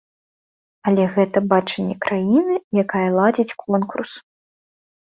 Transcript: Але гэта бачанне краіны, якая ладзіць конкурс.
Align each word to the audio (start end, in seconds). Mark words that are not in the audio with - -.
Але 0.91 1.05
гэта 1.17 1.37
бачанне 1.53 1.95
краіны, 2.07 2.59
якая 2.87 3.07
ладзіць 3.21 3.57
конкурс. 3.63 4.21